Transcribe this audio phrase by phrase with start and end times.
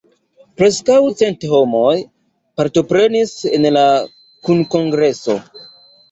[0.59, 1.91] Preskaŭ cent homoj
[2.61, 3.83] partoprenis en la
[4.49, 5.37] kunkongreso.